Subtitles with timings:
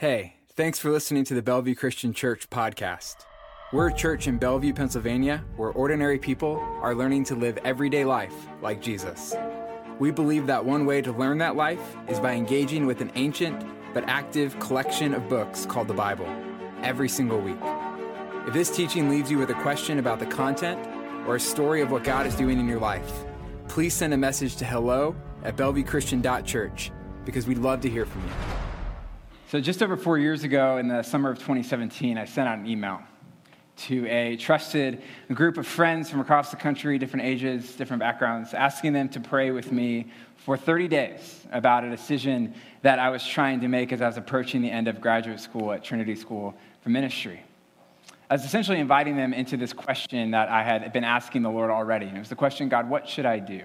[0.00, 3.16] Hey, thanks for listening to the Bellevue Christian Church podcast.
[3.70, 8.32] We're a church in Bellevue, Pennsylvania, where ordinary people are learning to live everyday life
[8.62, 9.34] like Jesus.
[9.98, 13.62] We believe that one way to learn that life is by engaging with an ancient
[13.92, 16.34] but active collection of books called the Bible
[16.82, 17.60] every single week.
[18.46, 20.80] If this teaching leaves you with a question about the content
[21.26, 23.12] or a story of what God is doing in your life,
[23.68, 25.14] please send a message to hello
[25.44, 26.90] at bellevuechristian.church
[27.26, 28.69] because we'd love to hear from you.
[29.50, 32.68] So, just over four years ago, in the summer of 2017, I sent out an
[32.68, 33.00] email
[33.78, 35.02] to a trusted
[35.34, 39.50] group of friends from across the country, different ages, different backgrounds, asking them to pray
[39.50, 40.06] with me
[40.36, 44.16] for 30 days about a decision that I was trying to make as I was
[44.16, 47.42] approaching the end of graduate school at Trinity School for Ministry.
[48.30, 51.72] I was essentially inviting them into this question that I had been asking the Lord
[51.72, 52.06] already.
[52.06, 53.62] And it was the question God, what should I do?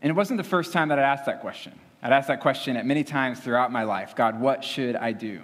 [0.00, 1.78] And it wasn't the first time that I asked that question.
[2.02, 5.42] I'd asked that question at many times throughout my life God, what should I do?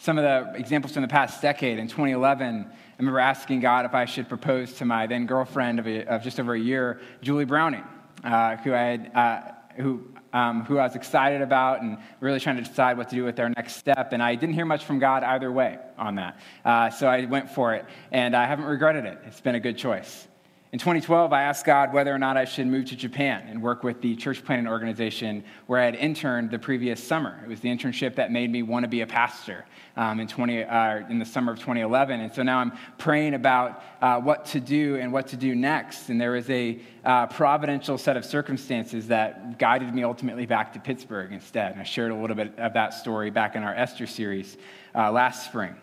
[0.00, 3.94] Some of the examples from the past decade, in 2011, I remember asking God if
[3.94, 7.44] I should propose to my then girlfriend of, a, of just over a year, Julie
[7.44, 7.82] Browning,
[8.22, 9.40] uh, who, I had, uh,
[9.82, 13.24] who, um, who I was excited about and really trying to decide what to do
[13.24, 14.12] with our next step.
[14.12, 16.38] And I didn't hear much from God either way on that.
[16.64, 19.18] Uh, so I went for it, and I haven't regretted it.
[19.26, 20.27] It's been a good choice.
[20.70, 23.82] In 2012, I asked God whether or not I should move to Japan and work
[23.82, 27.40] with the church planting organization where I had interned the previous summer.
[27.42, 29.64] It was the internship that made me want to be a pastor
[29.96, 32.20] um, in, 20, uh, in the summer of 2011.
[32.20, 36.10] And so now I'm praying about uh, what to do and what to do next.
[36.10, 40.80] And there was a uh, providential set of circumstances that guided me ultimately back to
[40.80, 41.72] Pittsburgh instead.
[41.72, 44.58] And I shared a little bit of that story back in our Esther series
[44.94, 45.76] uh, last spring.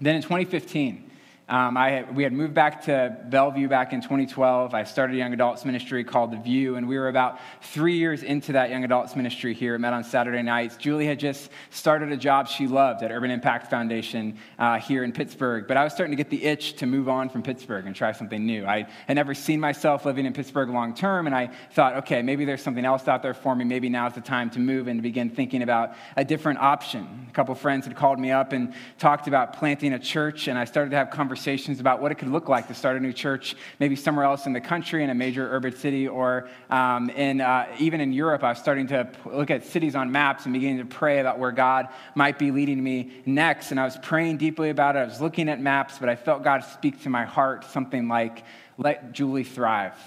[0.00, 1.12] Then in 2015,
[1.46, 4.72] um, I we had moved back to Bellevue back in 2012.
[4.72, 8.22] I started a young adults ministry called The View, and we were about three years
[8.22, 9.74] into that young adults ministry here.
[9.74, 10.78] It met on Saturday nights.
[10.78, 15.12] Julie had just started a job she loved at Urban Impact Foundation uh, here in
[15.12, 17.94] Pittsburgh, but I was starting to get the itch to move on from Pittsburgh and
[17.94, 18.64] try something new.
[18.64, 22.46] I had never seen myself living in Pittsburgh long term, and I thought, okay, maybe
[22.46, 23.64] there's something else out there for me.
[23.64, 27.26] Maybe now's the time to move and to begin thinking about a different option.
[27.28, 30.64] A couple friends had called me up and talked about planting a church, and I
[30.64, 33.12] started to have conversations conversations about what it could look like to start a new
[33.12, 37.40] church, maybe somewhere else in the country, in a major urban city, or um, in,
[37.40, 38.44] uh, even in Europe.
[38.44, 41.50] I was starting to look at cities on maps and beginning to pray about where
[41.50, 43.72] God might be leading me next.
[43.72, 45.00] And I was praying deeply about it.
[45.00, 48.44] I was looking at maps, but I felt God speak to my heart something like,
[48.78, 49.98] let Julie thrive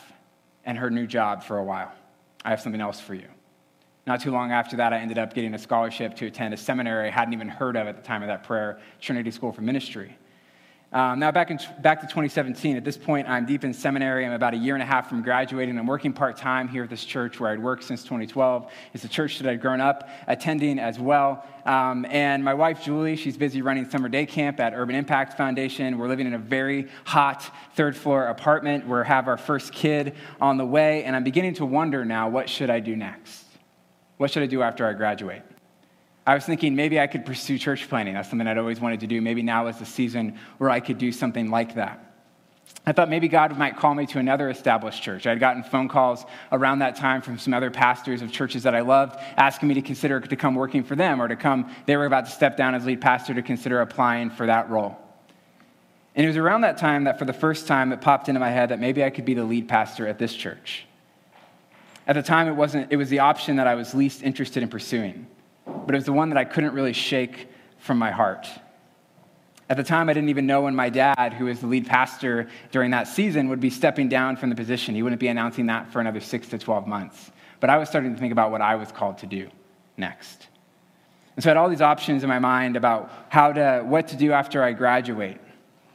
[0.64, 1.92] and her new job for a while.
[2.46, 3.28] I have something else for you.
[4.06, 7.10] Not too long after that, I ended up getting a scholarship to attend a seminary
[7.10, 10.18] I hadn't even heard of at the time of that prayer, Trinity School for Ministry.
[10.94, 14.26] Um, now, back, in, back to 2017, at this point, I'm deep in seminary.
[14.26, 15.78] I'm about a year and a half from graduating.
[15.78, 18.72] I'm working part time here at this church where I'd worked since 2012.
[18.94, 21.46] It's a church that I'd grown up attending as well.
[21.66, 25.98] Um, and my wife, Julie, she's busy running summer day camp at Urban Impact Foundation.
[25.98, 28.88] We're living in a very hot third floor apartment.
[28.88, 31.04] We have our first kid on the way.
[31.04, 33.44] And I'm beginning to wonder now what should I do next?
[34.16, 35.42] What should I do after I graduate?
[36.28, 38.16] I was thinking maybe I could pursue church planting.
[38.16, 39.22] That's something I'd always wanted to do.
[39.22, 42.04] Maybe now is the season where I could do something like that.
[42.86, 45.26] I thought maybe God might call me to another established church.
[45.26, 48.76] I had gotten phone calls around that time from some other pastors of churches that
[48.76, 51.96] I loved asking me to consider to come working for them or to come, they
[51.96, 54.98] were about to step down as lead pastor to consider applying for that role.
[56.14, 58.50] And it was around that time that for the first time it popped into my
[58.50, 60.86] head that maybe I could be the lead pastor at this church.
[62.06, 64.70] At the time, it, wasn't, it was the option that I was least interested in
[64.70, 65.28] pursuing
[65.86, 67.48] but it was the one that I couldn't really shake
[67.78, 68.48] from my heart.
[69.70, 72.48] At the time, I didn't even know when my dad, who was the lead pastor
[72.72, 74.96] during that season, would be stepping down from the position.
[74.96, 77.32] He wouldn't be announcing that for another six to 12 months.
[77.60, 79.50] But I was starting to think about what I was called to do
[79.98, 80.48] next.
[81.36, 84.16] And so I had all these options in my mind about how to, what to
[84.16, 85.40] do after I graduate.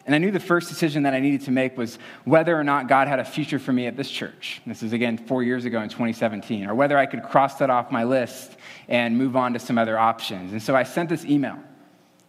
[0.04, 2.88] And I knew the first decision that I needed to make was whether or not
[2.88, 4.60] God had a future for me at this church.
[4.66, 7.92] This is again four years ago in 2017, or whether I could cross that off
[7.92, 8.56] my list
[8.88, 10.52] and move on to some other options.
[10.52, 11.58] And so I sent this email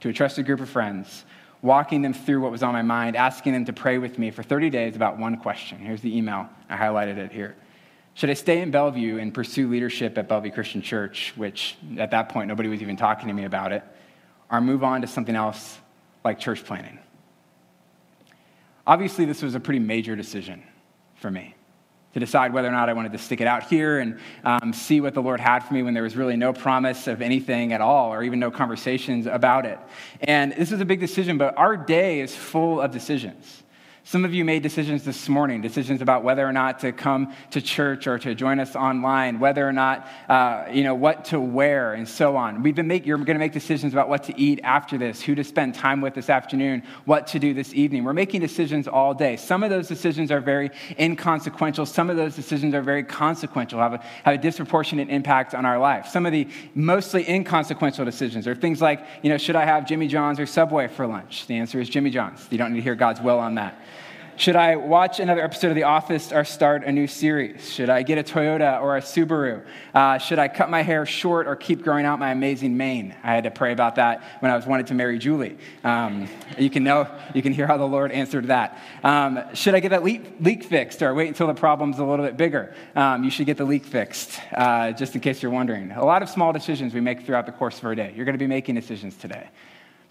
[0.02, 1.26] to a trusted group of friends,
[1.64, 4.44] walking them through what was on my mind, asking them to pray with me for
[4.44, 5.80] 30 days about one question.
[5.80, 7.56] Here's the email, I highlighted it here.
[8.16, 12.30] Should I stay in Bellevue and pursue leadership at Bellevue Christian Church, which at that
[12.30, 13.84] point nobody was even talking to me about it,
[14.52, 15.80] or move on to something else
[16.24, 17.00] like church planting?
[18.86, 20.64] Obviously, this was a pretty major decision
[21.16, 21.56] for me
[22.14, 25.02] to decide whether or not I wanted to stick it out here and um, see
[25.02, 27.82] what the Lord had for me when there was really no promise of anything at
[27.82, 29.80] all or even no conversations about it.
[30.22, 33.63] And this is a big decision, but our day is full of decisions.
[34.06, 37.62] Some of you made decisions this morning, decisions about whether or not to come to
[37.62, 41.94] church or to join us online, whether or not, uh, you know, what to wear
[41.94, 42.64] and so on.
[42.64, 45.36] We've been make, you're going to make decisions about what to eat after this, who
[45.36, 48.04] to spend time with this afternoon, what to do this evening.
[48.04, 49.38] We're making decisions all day.
[49.38, 51.86] Some of those decisions are very inconsequential.
[51.86, 55.80] Some of those decisions are very consequential, have a, have a disproportionate impact on our
[55.80, 56.08] life.
[56.08, 60.10] Some of the mostly inconsequential decisions are things like, you know, should I have Jimmy
[60.10, 61.48] John's or Subway for lunch?
[61.48, 62.46] The answer is Jimmy John's.
[62.52, 63.80] You don't need to hear God's will on that.
[64.36, 67.72] Should I watch another episode of The Office or start a new series?
[67.72, 69.64] Should I get a Toyota or a Subaru?
[69.94, 73.14] Uh, should I cut my hair short or keep growing out my amazing mane?
[73.22, 75.60] I had to pray about that when I was wanting to marry Julie.
[75.84, 76.28] Um,
[76.58, 78.82] you can know, you can hear how the Lord answered that.
[79.04, 82.26] Um, should I get that leak, leak, fixed or wait until the problem's a little
[82.26, 82.74] bit bigger?
[82.96, 85.92] Um, you should get the leak fixed, uh, just in case you're wondering.
[85.92, 88.12] A lot of small decisions we make throughout the course of our day.
[88.16, 89.50] You're going to be making decisions today.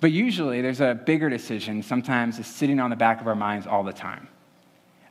[0.03, 3.69] But usually there's a bigger decision, sometimes is sitting on the back of our minds
[3.69, 4.27] all the time.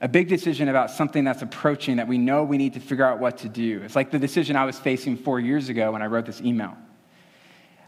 [0.02, 3.18] A big decision about something that's approaching that we know we need to figure out
[3.18, 3.82] what to do.
[3.86, 6.76] It's like the decision I was facing four years ago when I wrote this email.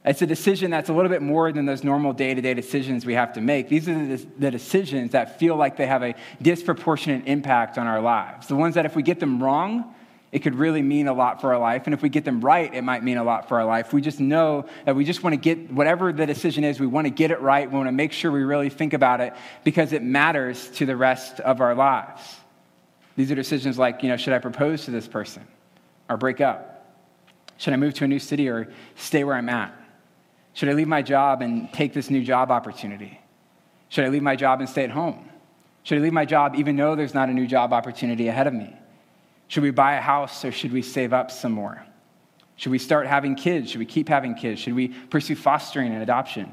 [0.06, 3.06] It's a decision that's a little bit more than those normal day to day decisions
[3.06, 3.68] we have to make.
[3.68, 8.48] These are the decisions that feel like they have a disproportionate impact on our lives.
[8.48, 9.94] The ones that, if we get them wrong,
[10.34, 11.84] it could really mean a lot for our life.
[11.86, 13.94] And if we get them right, it might mean a lot for our life.
[13.94, 17.06] We just know that we just want to get whatever the decision is, we want
[17.06, 17.70] to get it right.
[17.70, 20.98] We want to make sure we really think about it because it matters to the
[20.98, 22.36] rest of our lives.
[23.16, 25.48] These are decisions like, you know, should I propose to this person
[26.10, 26.98] or break up?
[27.58, 29.72] Should I move to a new city or stay where I'm at?
[30.54, 33.22] Should I leave my job and take this new job opportunity?
[33.90, 35.30] Should I leave my job and stay at home?
[35.84, 38.54] Should I leave my job even though there's not a new job opportunity ahead of
[38.56, 38.76] me?
[39.54, 41.86] Should we buy a house or should we save up some more?
[42.56, 43.70] Should we start having kids?
[43.70, 44.60] Should we keep having kids?
[44.60, 46.52] Should we pursue fostering and adoption?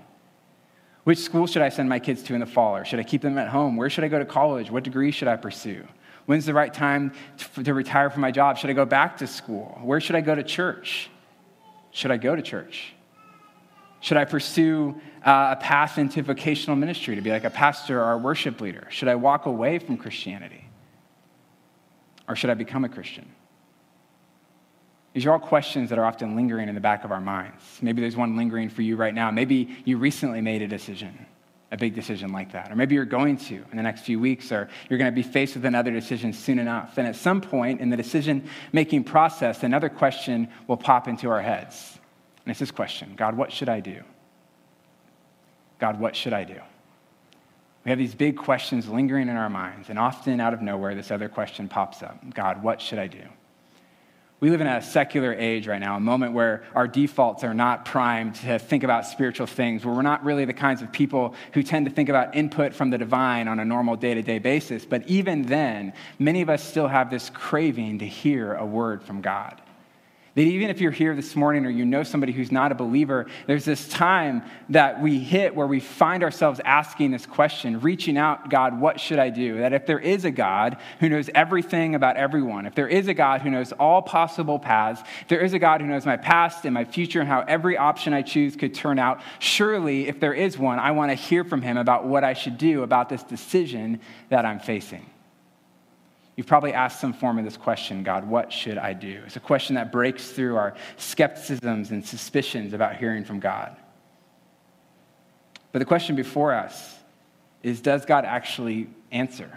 [1.05, 2.77] Which school should I send my kids to in the fall?
[2.77, 3.79] Or should I keep them at home?
[3.79, 4.71] Where should I go to college?
[4.71, 5.89] What degree should I pursue?
[6.27, 7.15] When's the right time
[7.55, 8.59] to, retire from my job?
[8.59, 9.79] Should I go back to school?
[9.83, 11.09] Where should I go to church?
[11.93, 12.93] Should I go to church?
[14.01, 18.13] Should I pursue uh, a path into vocational ministry to be like a pastor or
[18.13, 18.89] a worship leader?
[18.91, 20.67] Should I walk away from Christianity?
[22.31, 23.29] Or should I become a Christian?
[25.15, 27.61] These are all questions that are often lingering in the back of our minds.
[27.83, 29.33] Maybe there's one lingering for you right now.
[29.33, 31.27] Maybe you recently made a decision,
[31.73, 32.71] a big decision like that.
[32.71, 35.25] Or maybe you're going to in the next few weeks, or you're going to be
[35.25, 36.99] faced with another decision soon enough.
[36.99, 41.43] And at some point in the decision making process, another question will pop into our
[41.43, 41.99] heads.
[42.45, 44.05] And it's this question God, what should I do?
[45.81, 46.61] God, what should I do?
[47.85, 51.11] We have these big questions lingering in our minds, and often out of nowhere, this
[51.11, 53.23] other question pops up God, what should I do?
[54.41, 57.85] We live in a secular age right now, a moment where our defaults are not
[57.85, 61.63] primed to think about spiritual things, where we're not really the kinds of people who
[61.63, 64.87] tend to think about input from the divine on a normal day to day basis.
[64.87, 69.21] But even then, many of us still have this craving to hear a word from
[69.21, 69.61] God.
[70.37, 73.27] That even if you're here this morning or you know somebody who's not a believer,
[73.49, 78.49] there's this time that we hit where we find ourselves asking this question, reaching out,
[78.49, 79.59] God, what should I do?
[79.59, 83.15] That if there is a God who knows everything about everyone, if there is a
[83.15, 86.65] God who knows all possible paths, if there is a God who knows my past
[86.65, 90.35] and my future and how every option I choose could turn out, surely if there
[90.35, 93.25] is one, I want to hear from him about what I should do about this
[93.25, 95.05] decision that I'm facing.
[96.41, 99.21] You've probably asked some form of this question God, what should I do?
[99.27, 103.77] It's a question that breaks through our skepticisms and suspicions about hearing from God.
[105.71, 106.97] But the question before us
[107.63, 109.51] is Does God actually answer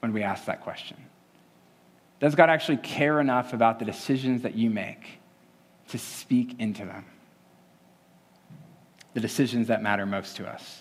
[0.00, 0.96] when we ask that question?
[2.18, 5.20] Does God actually care enough about the decisions that you make
[5.90, 7.04] to speak into them?
[9.14, 10.80] The decisions that matter most to us.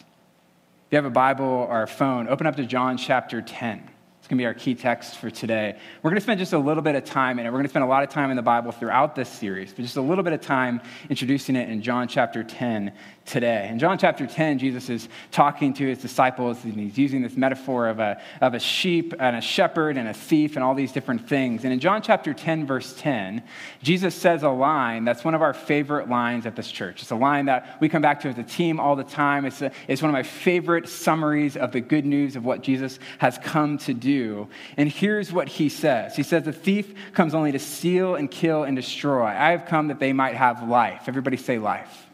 [0.87, 3.91] If you have a Bible or a phone, open up to John chapter 10
[4.29, 5.75] going to be our key text for today.
[6.03, 7.49] We're going to spend just a little bit of time in it.
[7.49, 9.81] We're going to spend a lot of time in the Bible throughout this series, but
[9.81, 12.93] just a little bit of time introducing it in John chapter 10
[13.29, 13.67] today.
[13.69, 17.87] In John chapter 10, Jesus is talking to his disciples, and he's using this metaphor
[17.87, 21.27] of a, of a sheep and a shepherd and a thief and all these different
[21.29, 21.63] things.
[21.63, 23.43] And in John chapter 10, verse 10,
[23.81, 27.01] Jesus says a line that's one of our favorite lines at this church.
[27.01, 29.45] It's a line that we come back to as a team all the time.
[29.45, 32.99] It's, a, it's one of my favorite summaries of the good news of what Jesus
[33.19, 37.51] has come to do and here's what he says He says, The thief comes only
[37.51, 39.25] to steal and kill and destroy.
[39.25, 41.03] I have come that they might have life.
[41.07, 42.08] Everybody say life.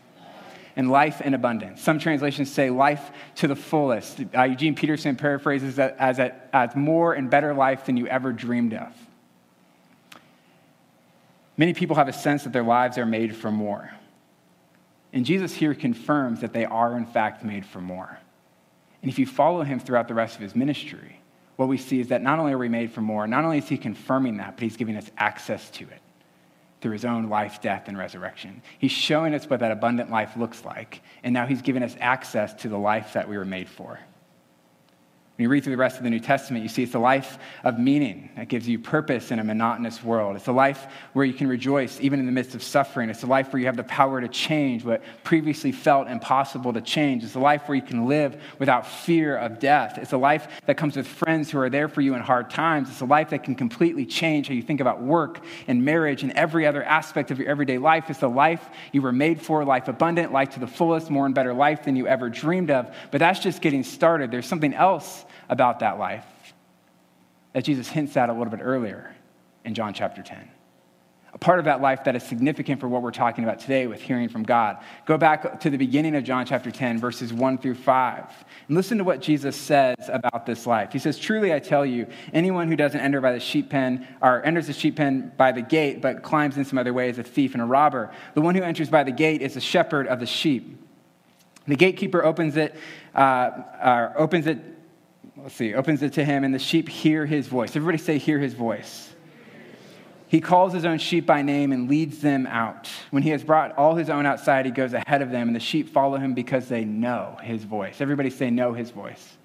[0.77, 1.81] And life in abundance.
[1.81, 4.21] Some translations say life to the fullest.
[4.35, 8.33] Uh, Eugene Peterson paraphrases that as, a, as more and better life than you ever
[8.33, 8.93] dreamed of.
[11.55, 13.89] Many people have a sense that their lives are made for more.
[15.13, 18.19] And Jesus here confirms that they are, in fact, made for more.
[19.01, 21.21] And if you follow him throughout the rest of his ministry,
[21.55, 23.69] what we see is that not only are we made for more, not only is
[23.69, 26.01] he confirming that, but he's giving us access to it
[26.81, 28.61] through his own life, death, and resurrection.
[28.77, 32.53] He's showing us what that abundant life looks like, and now he's given us access
[32.55, 33.99] to the life that we were made for.
[35.37, 37.39] When you read through the rest of the New Testament, you see it's a life
[37.65, 40.37] of meaning that gives you purpose in a monotonous world.
[40.37, 43.09] It's a life where you can rejoice even in the midst of suffering.
[43.09, 46.79] It's a life where you have the power to change what previously felt impossible to
[46.79, 47.25] change.
[47.25, 49.97] It's a life where you can live without fear of death.
[49.97, 52.89] It's a life that comes with friends who are there for you in hard times.
[52.89, 56.31] It's a life that can completely change how you think about work and marriage and
[56.31, 58.09] every other aspect of your everyday life.
[58.09, 61.35] It's a life you were made for, life abundant, life to the fullest, more and
[61.35, 62.95] better life than you ever dreamed of.
[63.11, 64.31] But that's just getting started.
[64.31, 66.25] There's something else about that life
[67.55, 69.15] that Jesus hints at a little bit earlier
[69.63, 70.51] in John chapter 10.
[71.33, 74.01] A part of that life that is significant for what we're talking about today with
[74.01, 74.77] hearing from God.
[75.05, 78.97] Go back to the beginning of John chapter 10, verses 1 through 5, and listen
[78.97, 80.91] to what Jesus says about this life.
[80.91, 84.45] He says, Truly I tell you, anyone who doesn't enter by the sheep pen, or
[84.45, 87.23] enters the sheep pen by the gate, but climbs in some other way is a
[87.23, 88.11] thief and a robber.
[88.33, 90.77] The one who enters by the gate is a shepherd of the sheep.
[91.67, 92.75] The gatekeeper opens it,
[93.13, 94.74] uh, opens it
[95.37, 97.75] let's see, opens it to him, and the sheep hear his voice.
[97.75, 99.13] Everybody say, hear his voice.
[100.27, 102.89] He calls his own sheep by name and leads them out.
[103.11, 105.59] When he has brought all his own outside, he goes ahead of them, and the
[105.59, 108.01] sheep follow him because they know his voice.
[108.01, 109.37] Everybody say, know his voice.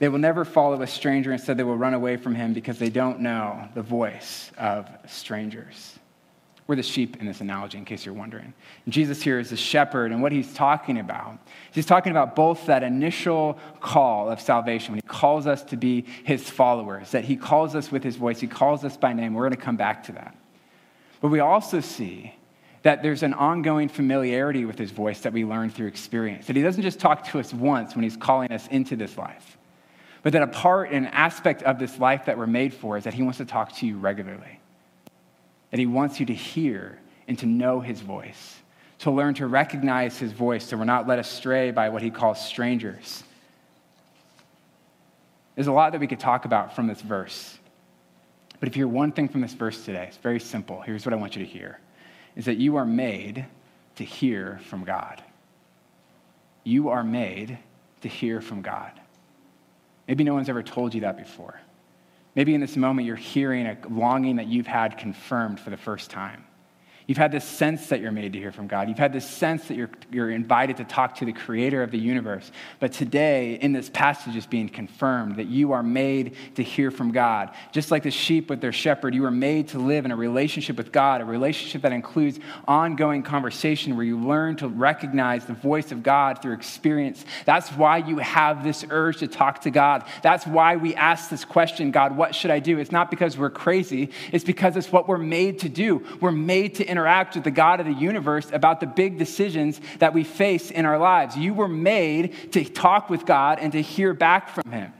[0.00, 2.90] They will never follow a stranger, instead, they will run away from him because they
[2.90, 5.98] don't know the voice of strangers.
[6.66, 8.54] We're the sheep in this analogy, in case you're wondering.
[8.88, 11.38] Jesus here is the shepherd, and what he's talking about,
[11.72, 16.06] he's talking about both that initial call of salvation, when he calls us to be
[16.24, 19.34] his followers, that he calls us with his voice, he calls us by name.
[19.34, 20.34] We're going to come back to that.
[21.20, 22.34] But we also see
[22.82, 26.62] that there's an ongoing familiarity with his voice that we learn through experience, that he
[26.62, 29.58] doesn't just talk to us once when he's calling us into this life,
[30.22, 33.12] but that a part, and aspect of this life that we're made for is that
[33.12, 34.60] he wants to talk to you regularly
[35.74, 38.62] that he wants you to hear and to know his voice,
[39.00, 42.40] to learn to recognize his voice so we're not led astray by what he calls
[42.46, 43.24] strangers.
[45.56, 47.58] There's a lot that we could talk about from this verse.
[48.60, 50.80] But if you hear one thing from this verse today, it's very simple.
[50.80, 51.80] Here's what I want you to hear
[52.36, 53.44] is that you are made
[53.96, 55.24] to hear from God.
[56.62, 57.58] You are made
[58.02, 58.92] to hear from God.
[60.06, 61.58] Maybe no one's ever told you that before.
[62.34, 66.10] Maybe in this moment you're hearing a longing that you've had confirmed for the first
[66.10, 66.44] time.
[67.06, 68.88] You've had this sense that you're made to hear from God.
[68.88, 71.98] You've had this sense that you're, you're invited to talk to the creator of the
[71.98, 72.50] universe.
[72.80, 77.12] But today, in this passage, is being confirmed that you are made to hear from
[77.12, 77.50] God.
[77.72, 80.78] Just like the sheep with their shepherd, you are made to live in a relationship
[80.78, 85.92] with God, a relationship that includes ongoing conversation where you learn to recognize the voice
[85.92, 87.22] of God through experience.
[87.44, 90.04] That's why you have this urge to talk to God.
[90.22, 92.78] That's why we ask this question God, what should I do?
[92.78, 96.02] It's not because we're crazy, it's because it's what we're made to do.
[96.18, 100.14] We're made to interact with the God of the universe about the big decisions that
[100.14, 101.36] we face in our lives.
[101.36, 104.92] You were made to talk with God and to hear back from Him.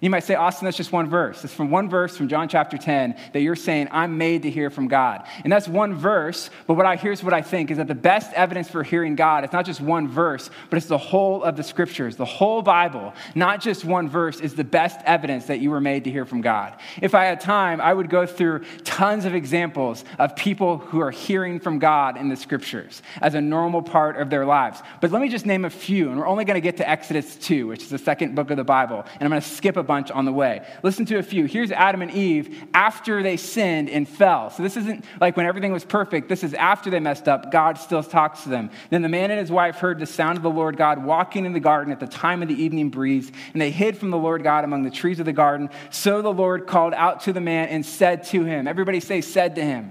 [0.00, 1.44] You might say, Austin, that's just one verse.
[1.44, 4.70] It's from one verse from John chapter 10 that you're saying, I'm made to hear
[4.70, 5.26] from God.
[5.44, 8.32] And that's one verse, but what I, here's what I think is that the best
[8.32, 11.62] evidence for hearing God is not just one verse, but it's the whole of the
[11.62, 13.12] scriptures, the whole Bible.
[13.34, 16.40] Not just one verse is the best evidence that you were made to hear from
[16.40, 16.78] God.
[17.02, 21.10] If I had time, I would go through tons of examples of people who are
[21.10, 24.80] hearing from God in the scriptures as a normal part of their lives.
[25.02, 27.36] But let me just name a few, and we're only going to get to Exodus
[27.36, 29.89] 2, which is the second book of the Bible, and I'm going to skip a
[29.90, 30.64] bunch on the way.
[30.84, 31.46] Listen to a few.
[31.46, 34.48] Here's Adam and Eve after they sinned and fell.
[34.48, 36.28] So this isn't like when everything was perfect.
[36.28, 37.50] This is after they messed up.
[37.50, 38.70] God still talks to them.
[38.90, 41.54] Then the man and his wife heard the sound of the Lord God walking in
[41.54, 44.44] the garden at the time of the evening breeze, and they hid from the Lord
[44.44, 45.70] God among the trees of the garden.
[45.90, 49.56] So the Lord called out to the man and said to him, Everybody say, said
[49.56, 49.90] to him.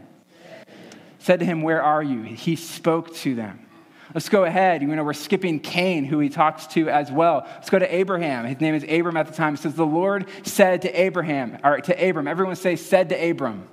[1.17, 2.23] Said to him, Where are you?
[2.23, 3.65] He spoke to them.
[4.13, 4.81] Let's go ahead.
[4.81, 7.43] You know, we're skipping Cain, who he talks to as well.
[7.45, 8.45] Let's go to Abraham.
[8.45, 9.53] His name is Abram at the time.
[9.53, 13.67] It says, The Lord said to Abraham, or to Abram, everyone say, said to Abram.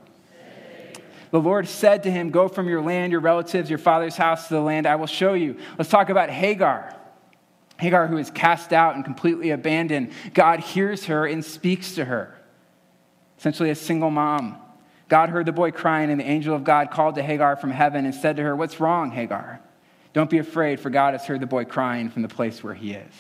[1.30, 4.54] The Lord said to him, Go from your land, your relatives, your father's house to
[4.54, 5.56] the land I will show you.
[5.78, 6.94] Let's talk about Hagar.
[7.78, 12.34] Hagar, who is cast out and completely abandoned, God hears her and speaks to her.
[13.38, 14.56] Essentially, a single mom.
[15.08, 18.04] God heard the boy crying, and the angel of God called to Hagar from heaven
[18.04, 19.60] and said to her, What's wrong, Hagar?
[20.16, 22.92] Don't be afraid, for God has heard the boy crying from the place where he
[22.92, 23.12] is.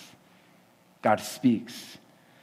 [1.02, 1.98] God speaks.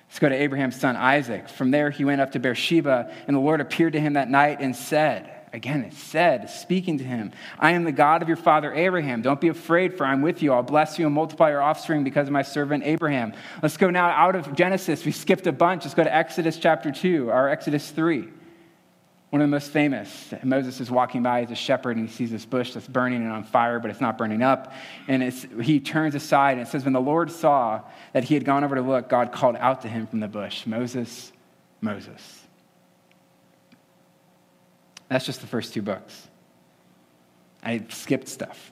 [0.07, 1.49] Let's go to Abraham's son Isaac.
[1.49, 4.59] From there, he went up to Beersheba, and the Lord appeared to him that night
[4.59, 8.71] and said, Again, it said, speaking to him, I am the God of your father
[8.71, 9.23] Abraham.
[9.23, 10.53] Don't be afraid, for I'm with you.
[10.53, 13.33] I'll bless you and multiply your offspring because of my servant Abraham.
[13.63, 15.03] Let's go now out of Genesis.
[15.03, 15.83] We skipped a bunch.
[15.83, 18.29] Let's go to Exodus chapter 2 or Exodus 3.
[19.33, 20.31] One of the most famous.
[20.43, 23.31] Moses is walking by as a shepherd and he sees this bush that's burning and
[23.31, 24.71] on fire, but it's not burning up.
[25.07, 28.63] And he turns aside and it says, When the Lord saw that he had gone
[28.63, 31.31] over to look, God called out to him from the bush, Moses,
[31.81, 32.43] Moses.
[35.09, 36.27] That's just the first two books.
[37.63, 38.71] I skipped stuff.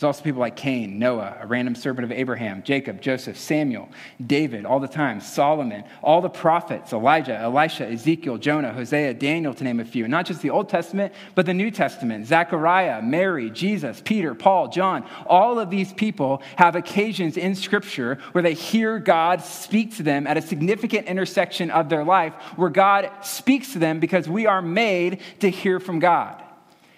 [0.00, 3.90] There's also people like Cain, Noah, a random servant of Abraham, Jacob, Joseph, Samuel,
[4.26, 9.62] David, all the time, Solomon, all the prophets, Elijah, Elisha, Ezekiel, Jonah, Hosea, Daniel, to
[9.62, 10.08] name a few.
[10.08, 15.04] not just the Old Testament, but the New Testament, Zechariah, Mary, Jesus, Peter, Paul, John.
[15.26, 20.26] All of these people have occasions in Scripture where they hear God speak to them
[20.26, 24.62] at a significant intersection of their life, where God speaks to them because we are
[24.62, 26.42] made to hear from God.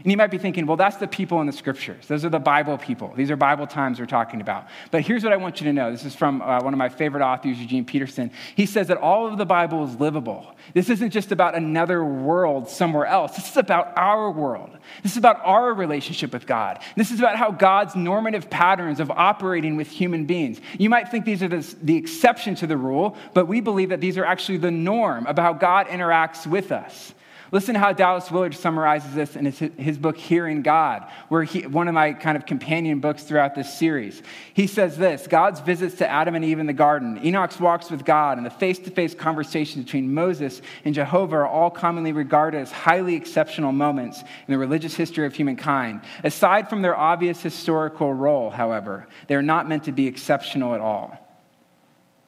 [0.02, 2.06] And you might be thinking, well, that's the people in the scriptures.
[2.06, 3.12] Those are the Bible people.
[3.16, 4.66] These are Bible times we're talking about.
[4.90, 6.88] But here's what I want you to know this is from uh, one of my
[6.88, 8.32] favorite authors, Eugene Peterson.
[8.56, 10.56] He says that all of the Bible is livable.
[10.74, 14.70] This isn't just about another world somewhere else, this is about our world.
[15.02, 16.80] This is about our relationship with God.
[16.96, 20.60] This is about how God's normative patterns of operating with human beings.
[20.78, 24.00] You might think these are the, the exception to the rule, but we believe that
[24.00, 27.14] these are actually the norm about how God interacts with us.
[27.52, 31.66] Listen to how Dallas Willard summarizes this in his, his book, Hearing God, where he,
[31.66, 34.22] one of my kind of companion books throughout this series.
[34.54, 38.06] He says this God's visits to Adam and Eve in the garden, Enoch's walks with
[38.06, 42.56] God, and the face to face conversations between Moses and Jehovah are all commonly regarded
[42.56, 46.00] as highly exceptional moments in the religious history of humankind.
[46.24, 50.80] Aside from their obvious historical role, however, they are not meant to be exceptional at
[50.80, 51.18] all.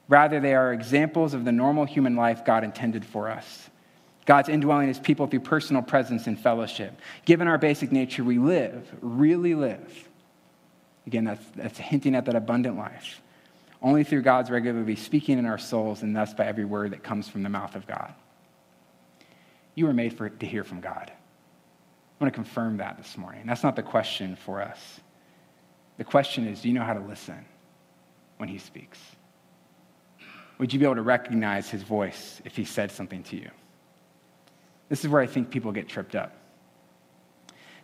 [0.07, 3.71] Rather, they are examples of the normal human life God intended for us.
[4.25, 6.99] God's indwelling his people through personal presence and fellowship.
[7.25, 10.09] Given our basic nature, we live, really live.
[11.05, 13.21] Again, that's, that's hinting at that abundant life.
[13.81, 17.29] Only through God's regularly speaking in our souls, and thus by every word that comes
[17.29, 18.13] from the mouth of God.
[19.75, 21.11] You were made for, to hear from God.
[21.11, 23.45] I want to confirm that this morning.
[23.45, 24.79] That's not the question for us.
[25.97, 27.45] The question is do you know how to listen
[28.37, 28.99] when he speaks?
[30.57, 33.49] Would you be able to recognize his voice if he said something to you?
[34.89, 36.35] This is where I think people get tripped up.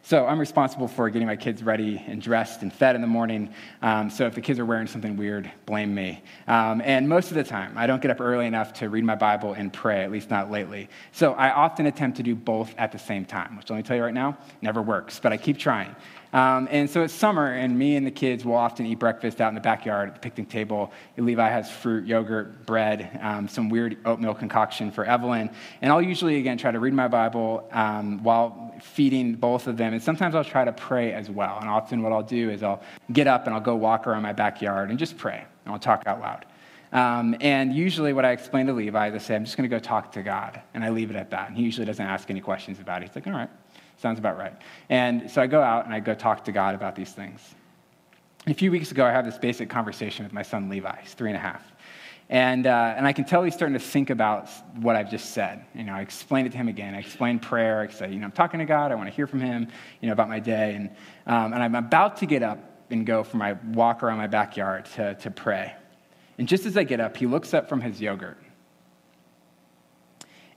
[0.04, 3.54] So I'm responsible for getting my kids ready and dressed and fed in the morning.
[3.84, 6.24] Um, so if the kids are wearing something weird, blame me.
[6.48, 9.14] Um, and most of the time, I don't get up early enough to read my
[9.14, 10.90] Bible and pray, at least not lately.
[11.12, 13.96] So I often attempt to do both at the same time, which let me tell
[13.96, 15.96] you right now, never works, but I keep trying.
[16.34, 19.50] Um, and so it's summer, and me and the kids will often eat breakfast out
[19.50, 20.91] in the backyard at the picnic table.
[21.17, 25.50] Levi has fruit, yogurt, bread, um, some weird oatmeal concoction for Evelyn.
[25.82, 29.94] And I'll usually, again, try to read my Bible um, while feeding both of them.
[29.94, 31.58] And sometimes I'll try to pray as well.
[31.60, 34.34] And often what I'll do is I'll get up and I'll go walk around my
[34.34, 35.44] backyard and just pray.
[35.65, 36.46] And I'll talk out loud.
[36.94, 39.74] Um, and usually, what I explain to Levi is I say, I'm just going to
[39.74, 40.62] go talk to God.
[40.74, 41.50] And I leave it at that.
[41.50, 43.08] And he usually doesn't ask any questions about it.
[43.08, 43.50] He's like, all right.
[44.02, 44.54] Sounds about right.
[44.90, 47.40] And so I go out and I go talk to God about these things.
[48.48, 51.02] A few weeks ago, I had this basic conversation with my son Levi.
[51.02, 51.64] He's three and a half.
[52.28, 55.64] And, uh, and I can tell he's starting to think about what I've just said.
[55.76, 56.96] You know, I explained it to him again.
[56.96, 57.82] I explained prayer.
[57.82, 58.92] I said, you know, I'm talking to God.
[58.92, 59.68] I want to hear from him,
[60.02, 60.74] you know, about my day.
[60.74, 60.90] And,
[61.28, 62.58] um, and I'm about to get up
[62.90, 65.76] and go for my walk around my backyard to, to pray.
[66.40, 68.40] And just as I get up, he looks up from his yogurt.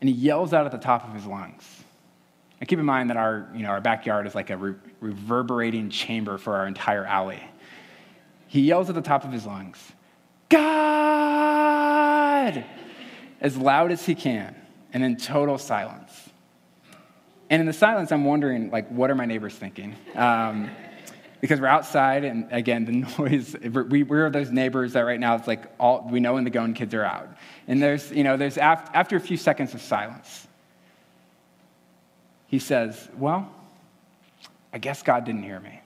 [0.01, 1.84] And he yells out at the top of his lungs.
[2.65, 5.91] And keep in mind that our, you know, our backyard is like a re- reverberating
[5.91, 7.43] chamber for our entire alley.
[8.47, 9.77] He yells at the top of his lungs,
[10.49, 10.65] God!
[13.39, 14.57] As loud as he can,
[14.95, 16.31] and in total silence.
[17.51, 19.95] And in the silence, I'm wondering, like, what are my neighbors thinking?
[20.15, 20.71] Um,
[21.43, 23.55] because we're outside, and again, the noise,
[23.91, 26.73] we, we're those neighbors that right now it's like all, we know when the going
[26.73, 27.29] kids are out.
[27.69, 30.44] And there's, you know, there's after, after a few seconds of silence,
[32.55, 33.51] he says, Well,
[34.73, 35.81] I guess God didn't hear me.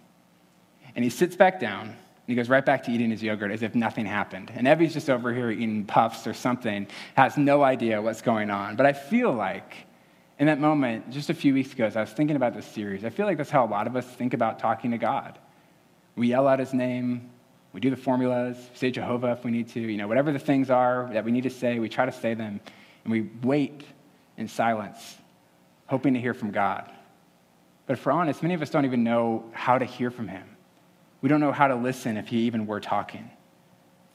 [0.94, 3.62] And he sits back down and he goes right back to eating his yogurt as
[3.62, 4.52] if nothing happened.
[4.54, 8.76] And Evie's just over here eating puffs or something, has no idea what's going on.
[8.76, 9.76] But I feel like
[10.38, 13.02] in that moment, just a few weeks ago, as I was thinking about this series,
[13.02, 15.38] I feel like that's how a lot of us think about talking to God.
[16.16, 17.30] We yell out his name,
[17.72, 20.68] we do the formulas, say Jehovah if we need to, you know, whatever the things
[20.68, 22.60] are that we need to say, we try to say them,
[23.04, 23.84] and we wait
[24.36, 25.16] in silence
[25.88, 26.90] hoping to hear from God.
[27.86, 30.44] But if we're honest, many of us don't even know how to hear from Him.
[31.22, 33.30] We don't know how to listen if He even were talking.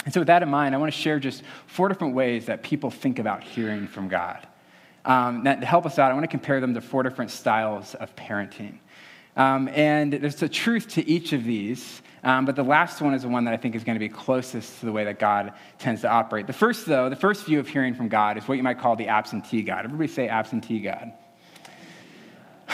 [0.06, 2.62] And so, with that in mind, I want to share just four different ways that
[2.62, 4.48] people think about hearing from God.
[5.06, 8.16] Um, to help us out, I want to compare them to four different styles of
[8.16, 8.78] parenting.
[9.36, 13.24] Um, and there's a truth to each of these, um, but the last one is
[13.24, 15.54] the one that I think is going to be closest to the way that God
[15.80, 16.46] tends to operate.
[16.46, 18.96] The first, though, the first view of hearing from God is what you might call
[18.96, 19.86] the absentee God.
[19.86, 21.14] Everybody say absentee God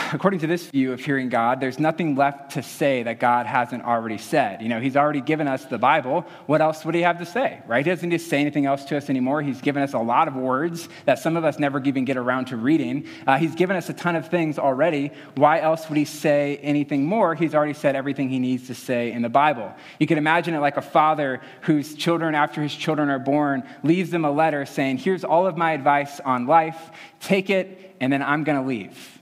[0.13, 3.83] according to this view of hearing God, there's nothing left to say that God hasn't
[3.83, 4.61] already said.
[4.61, 6.25] You know, He's already given us the Bible.
[6.45, 7.85] What else would He have to say, right?
[7.85, 9.41] He doesn't need to say anything else to us anymore.
[9.41, 12.45] He's given us a lot of words that some of us never even get around
[12.45, 13.07] to reading.
[13.27, 15.11] Uh, he's given us a ton of things already.
[15.35, 17.35] Why else would He say anything more?
[17.35, 19.73] He's already said everything He needs to say in the Bible.
[19.99, 24.09] You can imagine it like a father whose children, after his children are born, leaves
[24.09, 26.91] them a letter saying, Here's all of my advice on life.
[27.19, 29.18] Take it, and then I'm going to leave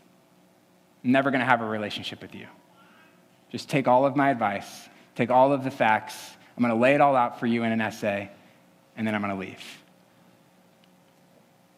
[1.03, 2.47] never going to have a relationship with you.
[3.49, 6.15] Just take all of my advice, take all of the facts.
[6.55, 8.29] I'm going to lay it all out for you in an essay,
[8.95, 9.63] and then I'm going to leave.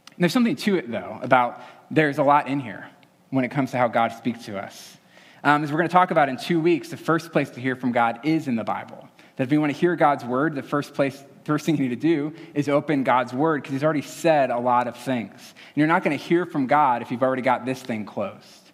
[0.08, 2.88] And there's something to it, though, about there's a lot in here
[3.29, 4.97] when it comes to how God speaks to us.
[5.43, 7.75] Um, as we're going to talk about in two weeks, the first place to hear
[7.75, 9.08] from God is in the Bible.
[9.36, 11.89] That if we want to hear God's word, the first place, first thing you need
[11.89, 15.32] to do is open God's word because He's already said a lot of things.
[15.32, 18.68] And you're not going to hear from God if you've already got this thing closed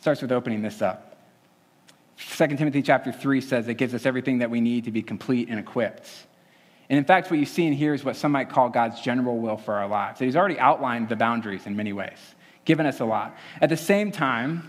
[0.00, 1.18] starts with opening this up.
[2.16, 5.48] 2 Timothy chapter 3 says it gives us everything that we need to be complete
[5.48, 6.08] and equipped.
[6.88, 9.38] And in fact, what you see in here is what some might call God's general
[9.38, 10.18] will for our lives.
[10.18, 12.18] That he's already outlined the boundaries in many ways,
[12.64, 13.36] given us a lot.
[13.60, 14.68] At the same time,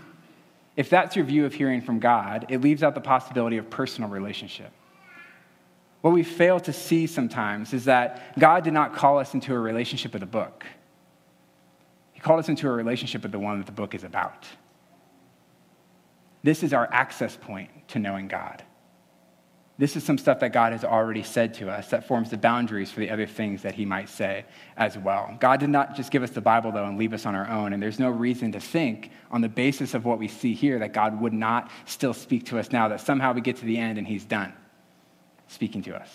[0.76, 4.08] if that's your view of hearing from God, it leaves out the possibility of personal
[4.08, 4.70] relationship.
[6.00, 9.58] What we fail to see sometimes is that God did not call us into a
[9.58, 10.64] relationship with a book.
[12.12, 14.46] He called us into a relationship with the one that the book is about.
[16.42, 18.62] This is our access point to knowing God.
[19.78, 22.92] This is some stuff that God has already said to us that forms the boundaries
[22.92, 24.44] for the other things that He might say
[24.76, 25.36] as well.
[25.40, 27.72] God did not just give us the Bible, though, and leave us on our own.
[27.72, 30.92] And there's no reason to think, on the basis of what we see here, that
[30.92, 33.98] God would not still speak to us now, that somehow we get to the end
[33.98, 34.52] and He's done
[35.48, 36.10] speaking to us.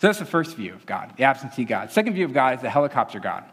[0.00, 1.90] So that's the first view of God, the absentee God.
[1.90, 3.44] Second view of God is the helicopter God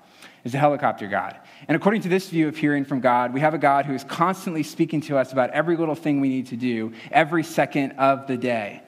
[0.46, 1.38] is the helicopter God.
[1.68, 4.04] And according to this view of hearing from God, we have a God who is
[4.06, 8.28] constantly speaking to us about every little thing we need to do every second of
[8.28, 8.82] the day.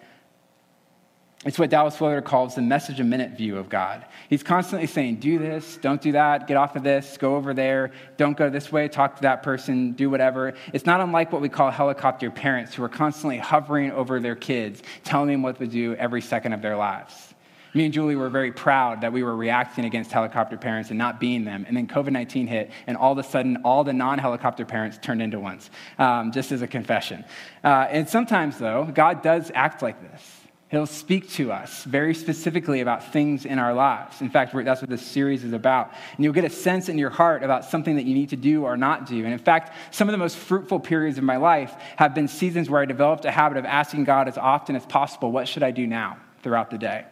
[1.45, 4.05] It's what Dallas Willard calls the message a minute view of God.
[4.27, 7.91] He's constantly saying, do this, don't do that, get off of this, go over there,
[8.17, 10.55] don't go this way, talk to that person, do whatever.
[10.73, 14.81] It's not unlike what we call helicopter parents who are constantly hovering over their kids,
[15.03, 17.26] telling them what to do every second of their lives.
[17.73, 21.19] Me and Julie were very proud that we were reacting against helicopter parents and not
[21.19, 21.65] being them.
[21.67, 24.97] And then COVID 19 hit, and all of a sudden, all the non helicopter parents
[25.01, 27.23] turned into ones, um, just as a confession.
[27.63, 30.37] Uh, and sometimes, though, God does act like this.
[30.69, 34.19] He'll speak to us very specifically about things in our lives.
[34.19, 35.93] In fact, that's what this series is about.
[36.17, 38.65] And you'll get a sense in your heart about something that you need to do
[38.65, 39.23] or not do.
[39.23, 42.69] And in fact, some of the most fruitful periods of my life have been seasons
[42.69, 45.71] where I developed a habit of asking God as often as possible, What should I
[45.71, 47.05] do now throughout the day?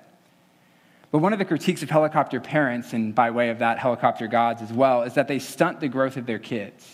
[1.15, 4.61] But one of the critiques of helicopter parents, and by way of that, helicopter gods
[4.61, 6.85] as well, is that they stunt the growth of their kids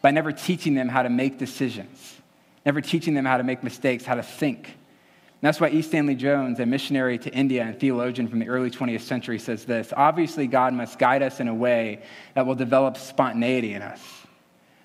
[0.00, 2.16] by never teaching them how to make decisions,
[2.64, 4.68] never teaching them how to make mistakes, how to think.
[4.68, 5.82] And that's why E.
[5.82, 9.92] Stanley Jones, a missionary to India and theologian from the early 20th century, says this
[9.94, 14.00] Obviously, God must guide us in a way that will develop spontaneity in us.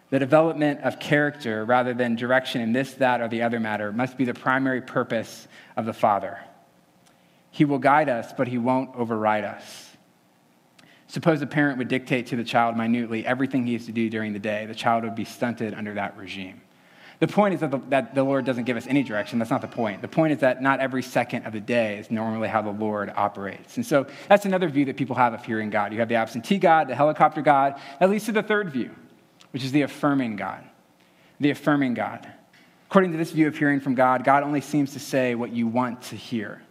[0.09, 4.17] The development of character rather than direction in this, that, or the other matter must
[4.17, 6.37] be the primary purpose of the Father.
[7.51, 9.89] He will guide us, but he won't override us.
[11.07, 14.31] Suppose a parent would dictate to the child minutely everything he has to do during
[14.31, 14.65] the day.
[14.65, 16.61] The child would be stunted under that regime.
[17.19, 19.37] The point is that the, that the, Lord doesn't give us any direction.
[19.37, 20.01] That's not the point.
[20.01, 23.13] The point is that not every second of the day is normally how the Lord
[23.15, 23.75] operates.
[23.75, 25.93] And so that's another view that people have of hearing God.
[25.93, 27.79] You have the absentee God, the helicopter God.
[27.99, 28.95] That leads to the third view,
[29.51, 30.63] which is the affirming God.
[31.39, 32.25] The affirming God.
[32.89, 35.67] According to this view of hearing from God, God only seems to say what you
[35.67, 36.63] want to hear.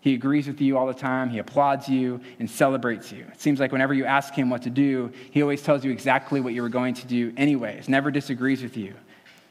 [0.00, 1.28] He agrees with you all the time.
[1.28, 3.26] He applauds you and celebrates you.
[3.32, 6.40] It seems like whenever you ask him what to do, he always tells you exactly
[6.40, 8.94] what you were going to do, anyways, never disagrees with you.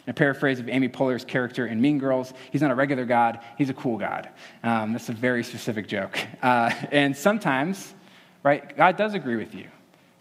[0.05, 3.41] In a paraphrase of Amy Poehler's character in Mean Girls, he's not a regular God,
[3.57, 4.29] he's a cool God.
[4.63, 6.17] Um, that's a very specific joke.
[6.41, 7.93] Uh, and sometimes,
[8.41, 9.67] right, God does agree with you.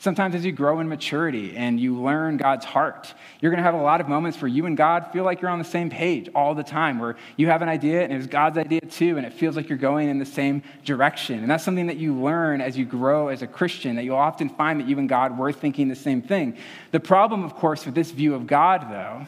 [0.06, 3.74] Sometimes, as you grow in maturity and you learn God's heart, you're going to have
[3.74, 6.28] a lot of moments where you and God feel like you're on the same page
[6.32, 9.32] all the time, where you have an idea and it's God's idea too, and it
[9.32, 11.40] feels like you're going in the same direction.
[11.40, 14.48] And that's something that you learn as you grow as a Christian, that you'll often
[14.48, 16.56] find that you and God were thinking the same thing.
[16.92, 19.26] The problem, of course, with this view of God, though,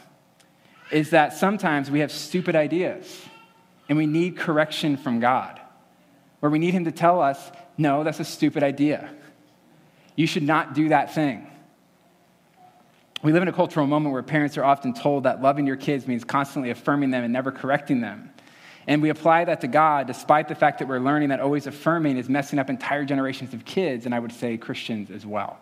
[0.93, 3.21] is that sometimes we have stupid ideas
[3.89, 5.59] and we need correction from God,
[6.39, 9.09] where we need Him to tell us, no, that's a stupid idea
[10.19, 11.47] You should not do that thing.
[13.23, 16.07] We live in a cultural moment where parents are often told that loving your kids
[16.07, 18.29] means constantly affirming them and never correcting them.
[18.85, 22.17] And we apply that to God despite the fact that we're learning that always affirming
[22.17, 25.57] is messing up entire generations of kids, and I would say Christians as well.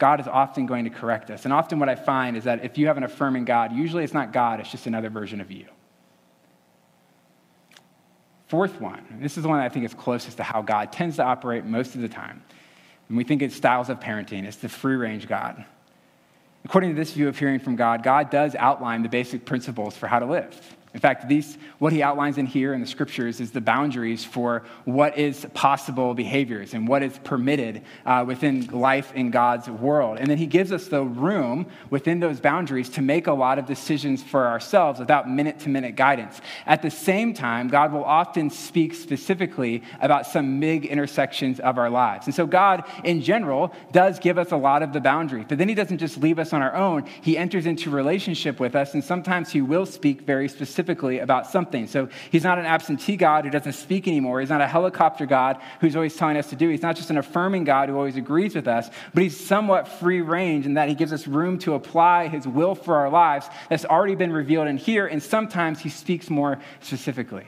[0.00, 1.44] God is often going to correct us.
[1.44, 4.12] And often what I find is that if you have an affirming God, usually it's
[4.12, 5.66] not God, it's just another version of you.
[8.48, 11.22] Fourth one, this is the one I think is closest to how God tends to
[11.22, 12.42] operate most of the time.
[13.08, 15.64] And we think it's styles of parenting, it's the free range God.
[16.64, 20.06] According to this view of hearing from God, God does outline the basic principles for
[20.06, 20.76] how to live.
[20.94, 24.62] In fact, these, what he outlines in here in the scriptures is the boundaries for
[24.84, 30.18] what is possible behaviors and what is permitted uh, within life in God's world.
[30.20, 33.66] And then he gives us the room within those boundaries to make a lot of
[33.66, 36.40] decisions for ourselves without minute to minute guidance.
[36.64, 41.90] At the same time, God will often speak specifically about some big intersections of our
[41.90, 42.26] lives.
[42.26, 45.46] And so, God, in general, does give us a lot of the boundaries.
[45.48, 48.76] But then he doesn't just leave us on our own, he enters into relationship with
[48.76, 51.86] us, and sometimes he will speak very specifically specifically about something.
[51.86, 54.40] So he's not an absentee God who doesn't speak anymore.
[54.40, 56.68] He's not a helicopter God who's always telling us to do.
[56.68, 60.20] He's not just an affirming God who always agrees with us, but he's somewhat free
[60.20, 63.86] range in that he gives us room to apply his will for our lives that's
[63.86, 67.46] already been revealed in here, and sometimes he speaks more specifically.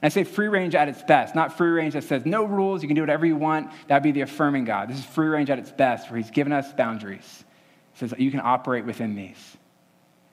[0.00, 2.82] And I say free range at its best, not free range that says no rules,
[2.82, 3.70] you can do whatever you want.
[3.88, 4.88] That'd be the affirming God.
[4.88, 7.44] This is free range at its best, where he's given us boundaries.
[7.92, 9.56] He says you can operate within these.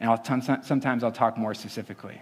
[0.04, 2.22] And I'll t- sometimes I'll talk more specifically.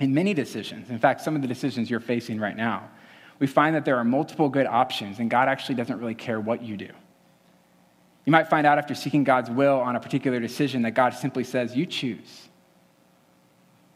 [0.00, 2.90] In many decisions, in fact, some of the decisions you're facing right now,
[3.38, 6.62] we find that there are multiple good options, and God actually doesn't really care what
[6.64, 6.88] you do.
[8.24, 11.44] You might find out after seeking God's will on a particular decision that God simply
[11.44, 12.48] says, You choose.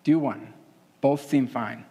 [0.04, 0.54] Do one.
[1.00, 1.84] Both seem fine.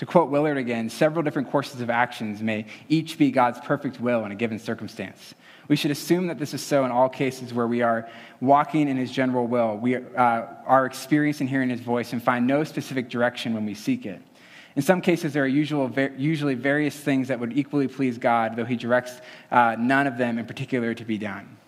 [0.00, 4.24] To quote Willard again, several different courses of actions may each be God's perfect will
[4.24, 5.34] in a given circumstance.
[5.68, 8.08] We should assume that this is so in all cases where we are
[8.40, 9.76] walking in His general will.
[9.76, 14.06] We uh, are experiencing hearing His voice and find no specific direction when we seek
[14.06, 14.22] it.
[14.74, 18.64] In some cases, there are usual, usually various things that would equally please God, though
[18.64, 21.58] He directs uh, none of them in particular to be done.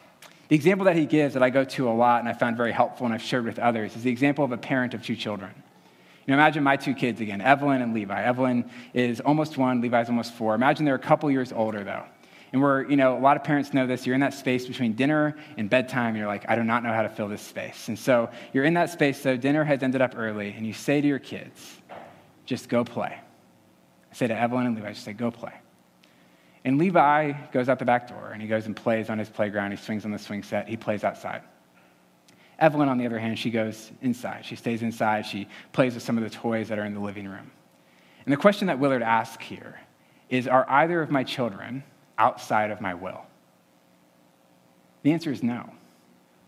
[0.49, 2.73] The example that He gives that I go to a lot and I found very
[2.73, 5.53] helpful and I've shared with others is the example of a parent of two children.
[6.27, 8.23] You know, imagine my two kids again, Evelyn and Levi.
[8.23, 10.55] Evelyn is almost one, Levi's almost four.
[10.55, 12.05] Imagine they're a couple years older, though.
[12.53, 14.07] And we're, you know, a lot of parents know this.
[14.07, 16.17] You're in that space between dinner and bedtime.
[16.17, 17.89] You're like, I do not know how to fill this space.
[17.89, 21.01] And so you're in that space, so dinner has ended up early, and you say
[21.01, 21.81] to your kids,
[22.45, 23.19] just go play.
[24.13, 25.53] I say to Evelyn and Levi, I just say, go play.
[26.65, 29.73] And Levi goes out the back door and he goes and plays on his playground.
[29.73, 30.69] He swings on the swing set.
[30.69, 31.43] He plays outside.
[32.59, 34.45] Evelyn, on the other hand, she goes inside.
[34.45, 35.27] She stays inside.
[35.27, 37.51] She plays with some of the toys that are in the living room.
[38.25, 39.81] And the question that Willard asks here
[40.29, 41.83] is Are either of my children
[42.19, 43.23] outside of my will?
[45.03, 45.71] The answer is no.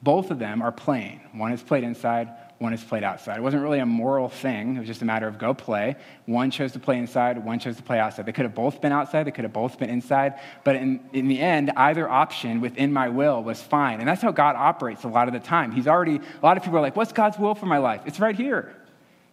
[0.02, 1.20] Both of them are playing.
[1.32, 2.28] One is played inside,
[2.64, 3.36] one is played outside.
[3.36, 4.76] It wasn't really a moral thing.
[4.76, 5.96] It was just a matter of go play.
[6.24, 8.24] One chose to play inside, one chose to play outside.
[8.24, 10.40] They could have both been outside, they could have both been inside.
[10.64, 14.00] But in, in the end, either option within my will was fine.
[14.00, 15.72] And that's how God operates a lot of the time.
[15.72, 18.00] He's already, a lot of people are like, what's God's will for my life?
[18.06, 18.74] It's right here.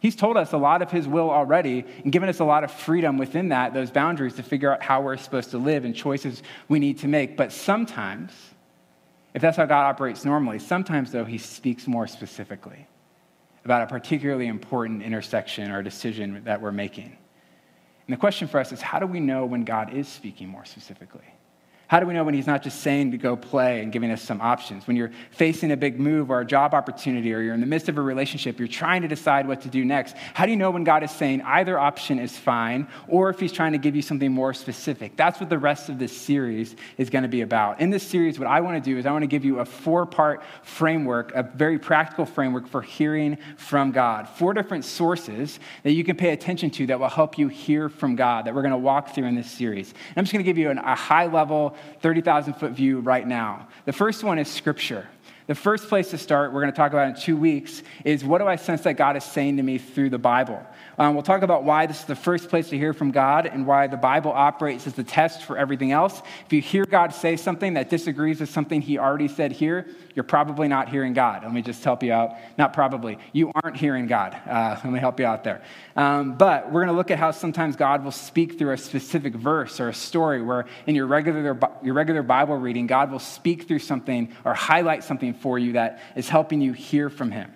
[0.01, 2.71] He's told us a lot of his will already and given us a lot of
[2.71, 6.43] freedom within that, those boundaries to figure out how we're supposed to live and choices
[6.67, 7.37] we need to make.
[7.37, 8.33] But sometimes,
[9.33, 12.87] if that's how God operates normally, sometimes, though, he speaks more specifically
[13.65, 17.17] about a particularly important intersection or decision that we're making.
[18.07, 20.65] And the question for us is how do we know when God is speaking more
[20.65, 21.21] specifically?
[21.91, 24.21] How do we know when he's not just saying to go play and giving us
[24.21, 24.87] some options?
[24.87, 27.89] When you're facing a big move or a job opportunity or you're in the midst
[27.89, 30.15] of a relationship, you're trying to decide what to do next.
[30.33, 33.51] How do you know when God is saying either option is fine or if he's
[33.51, 35.17] trying to give you something more specific?
[35.17, 37.81] That's what the rest of this series is going to be about.
[37.81, 39.65] In this series, what I want to do is I want to give you a
[39.65, 44.29] four part framework, a very practical framework for hearing from God.
[44.29, 48.15] Four different sources that you can pay attention to that will help you hear from
[48.15, 49.89] God that we're going to walk through in this series.
[49.91, 53.27] And I'm just going to give you an, a high level 30,000 foot view right
[53.27, 53.67] now.
[53.85, 55.07] The first one is Scripture.
[55.47, 58.37] The first place to start, we're going to talk about in two weeks, is what
[58.37, 60.65] do I sense that God is saying to me through the Bible?
[60.97, 63.65] Um, we'll talk about why this is the first place to hear from God and
[63.65, 66.21] why the Bible operates as the test for everything else.
[66.45, 70.23] If you hear God say something that disagrees with something he already said here, you're
[70.23, 71.43] probably not hearing God.
[71.43, 72.35] Let me just help you out.
[72.57, 73.17] Not probably.
[73.33, 74.33] You aren't hearing God.
[74.47, 75.61] Uh, let me help you out there.
[75.95, 79.33] Um, but we're going to look at how sometimes God will speak through a specific
[79.33, 83.67] verse or a story where in your regular, your regular Bible reading, God will speak
[83.67, 87.51] through something or highlight something for you that is helping you hear from him.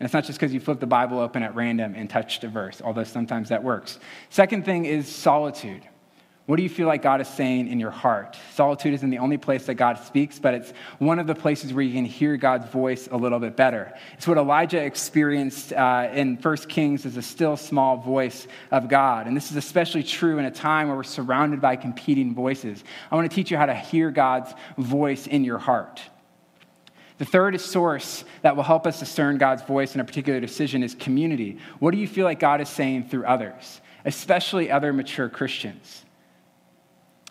[0.00, 2.48] And it's not just because you flip the Bible open at random and touched a
[2.48, 3.98] verse, although sometimes that works.
[4.30, 5.82] Second thing is solitude.
[6.50, 8.36] What do you feel like God is saying in your heart?
[8.54, 11.84] Solitude isn't the only place that God speaks, but it's one of the places where
[11.84, 13.94] you can hear God's voice a little bit better.
[14.14, 19.28] It's what Elijah experienced uh, in 1 Kings as a still small voice of God.
[19.28, 22.82] And this is especially true in a time where we're surrounded by competing voices.
[23.12, 26.02] I want to teach you how to hear God's voice in your heart.
[27.18, 30.96] The third source that will help us discern God's voice in a particular decision is
[30.96, 31.58] community.
[31.78, 36.06] What do you feel like God is saying through others, especially other mature Christians?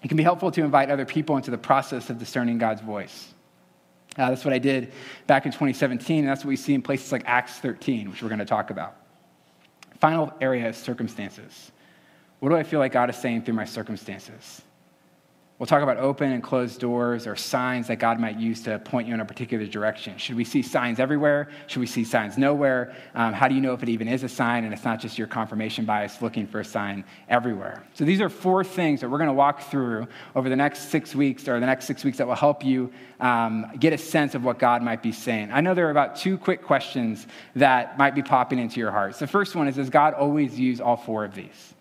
[0.02, 3.34] It can be helpful to invite other people into the process of discerning God's voice.
[4.18, 4.92] Uh, that's what I did
[5.28, 8.30] back in 2017, and that's what we see in places like Acts 13, which we're
[8.30, 8.96] going to talk about.
[10.00, 11.72] Final area is circumstances.
[12.40, 14.62] What do I feel like God is saying through my circumstances?
[15.60, 19.10] We'll talk about open and closed doors or signs that God might use to point
[19.10, 20.18] you in a particular direction.
[20.18, 21.50] Should we see signs everywhere?
[21.68, 22.96] Should we see signs nowhere?
[23.14, 25.18] Um, how do you know if it even is a sign and it's not just
[25.18, 27.86] your confirmation bias looking for a sign everywhere?
[27.94, 31.14] So these are four things that we're going to walk through over the next six
[31.14, 34.46] weeks or the next six weeks that will help you um, get a sense of
[34.46, 35.52] what God might be saying.
[35.52, 39.20] I know there are about two quick questions that might be popping into your hearts.
[39.20, 41.74] The first one is Does God always use all four of these?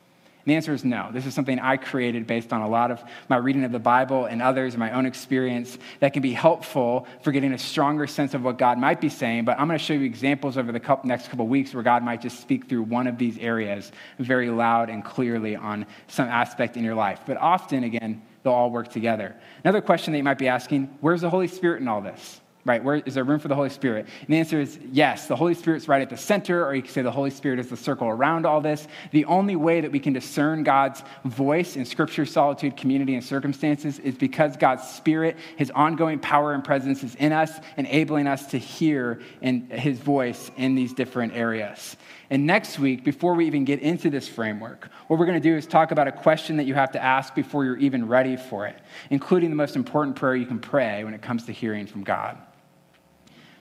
[0.49, 1.11] The answer is no.
[1.13, 4.25] This is something I created based on a lot of my reading of the Bible
[4.25, 8.33] and others and my own experience that can be helpful for getting a stronger sense
[8.33, 9.45] of what God might be saying.
[9.45, 12.23] But I'm going to show you examples over the next couple weeks where God might
[12.23, 16.83] just speak through one of these areas very loud and clearly on some aspect in
[16.83, 17.21] your life.
[17.27, 19.37] But often, again, they'll all work together.
[19.65, 22.41] Another question that you might be asking where's the Holy Spirit in all this?
[22.69, 22.85] Right?
[22.85, 24.07] Where is there room for the Holy Spirit?
[24.21, 25.27] And the answer is yes.
[25.27, 27.69] The Holy Spirit's right at the center, or you could say the Holy Spirit is
[27.69, 28.87] the circle around all this.
[29.11, 33.99] The only way that we can discern God's voice in Scripture, solitude, community, and circumstances
[33.99, 38.59] is because God's Spirit, His ongoing power and presence is in us, enabling us to
[38.59, 41.97] hear in His voice in these different areas.
[42.31, 45.57] And next week, before we even get into this framework, what we're going to do
[45.57, 48.67] is talk about a question that you have to ask before you're even ready for
[48.67, 48.79] it,
[49.09, 52.37] including the most important prayer you can pray when it comes to hearing from God.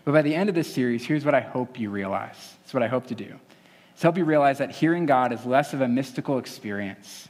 [0.07, 2.55] But by the end of this series, here's what I hope you realize.
[2.63, 3.37] It's what I hope to do.
[3.91, 7.27] It's help you realize that hearing God is less of a mystical experience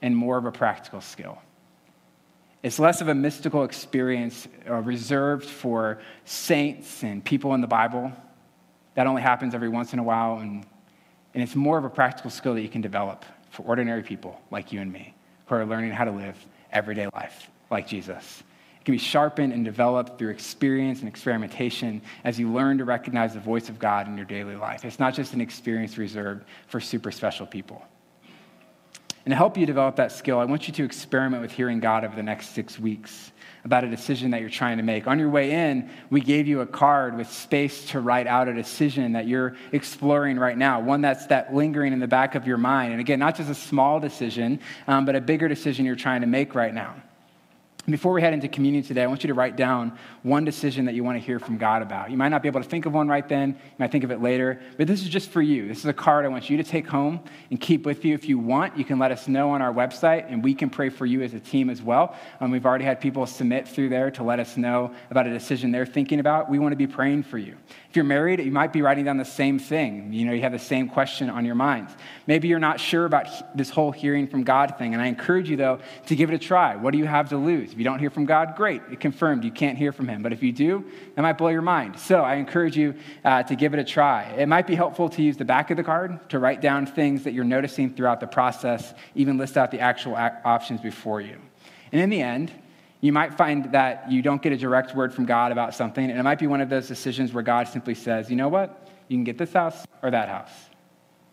[0.00, 1.42] and more of a practical skill.
[2.62, 8.12] It's less of a mystical experience uh, reserved for saints and people in the Bible.
[8.94, 10.38] That only happens every once in a while.
[10.38, 10.64] And,
[11.34, 14.72] and it's more of a practical skill that you can develop for ordinary people like
[14.72, 16.36] you and me who are learning how to live
[16.70, 18.44] everyday life like Jesus
[18.84, 23.40] can be sharpened and developed through experience and experimentation as you learn to recognize the
[23.40, 24.84] voice of God in your daily life.
[24.84, 27.82] It's not just an experience reserved for super special people.
[29.24, 32.04] And to help you develop that skill, I want you to experiment with hearing God
[32.04, 33.32] over the next six weeks
[33.64, 35.06] about a decision that you're trying to make.
[35.06, 38.52] On your way in, we gave you a card with space to write out a
[38.52, 42.58] decision that you're exploring right now, one that's that lingering in the back of your
[42.58, 42.92] mind.
[42.92, 46.26] And again, not just a small decision, um, but a bigger decision you're trying to
[46.26, 46.94] make right now.
[47.86, 50.94] Before we head into communion today, I want you to write down one decision that
[50.94, 52.10] you want to hear from God about.
[52.10, 54.10] You might not be able to think of one right then, you might think of
[54.10, 55.68] it later, but this is just for you.
[55.68, 58.14] This is a card I want you to take home and keep with you.
[58.14, 60.88] If you want, you can let us know on our website, and we can pray
[60.88, 62.16] for you as a team as well.
[62.40, 65.70] Um, we've already had people submit through there to let us know about a decision
[65.70, 66.48] they're thinking about.
[66.48, 67.54] We want to be praying for you.
[67.90, 70.10] If you're married, you might be writing down the same thing.
[70.10, 71.92] You know, you have the same question on your minds.
[72.26, 75.56] Maybe you're not sure about this whole hearing from God thing, and I encourage you,
[75.56, 76.74] though, to give it a try.
[76.76, 77.72] What do you have to lose?
[77.72, 78.80] If you don't hear from God, great.
[78.90, 80.22] It confirmed you can't hear from Him.
[80.22, 80.84] But if you do,
[81.14, 81.98] that might blow your mind.
[81.98, 84.24] So I encourage you uh, to give it a try.
[84.38, 87.24] It might be helpful to use the back of the card to write down things
[87.24, 91.38] that you're noticing throughout the process, even list out the actual options before you.
[91.92, 92.50] And in the end,
[93.00, 96.18] you might find that you don't get a direct word from God about something, and
[96.18, 98.88] it might be one of those decisions where God simply says, you know what?
[99.08, 100.50] You can get this house or that house.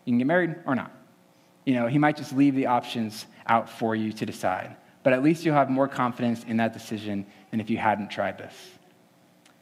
[0.04, 0.92] You can get married or not.
[1.64, 4.76] You know, He might just leave the options out for you to decide.
[5.02, 8.38] But at least you'll have more confidence in that decision than if you hadn't tried
[8.38, 8.54] this.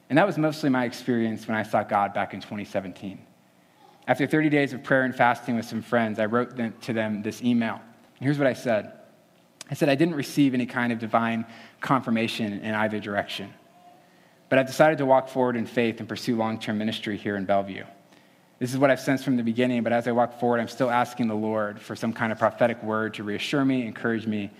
[0.09, 3.18] And that was mostly my experience when I sought God back in 2017.
[4.07, 7.22] After 30 days of prayer and fasting with some friends, I wrote them, to them
[7.22, 7.74] this email.
[7.74, 8.92] And here's what I said
[9.70, 11.46] I said, I didn't receive any kind of divine
[11.81, 13.55] confirmation in either direction.
[14.48, 17.44] But I've decided to walk forward in faith and pursue long term ministry here in
[17.44, 17.85] Bellevue.
[18.60, 20.90] This is what I've sensed from the beginning, but as I walk forward, I'm still
[20.90, 24.50] asking the Lord for some kind of prophetic word to reassure me, encourage me,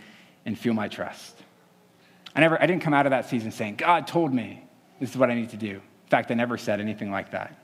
[0.47, 1.37] and fuel my trust.
[2.35, 4.65] I, never, I didn't come out of that season saying, God told me
[5.01, 5.73] this is what I need to do.
[5.73, 7.55] In fact, I never said anything like that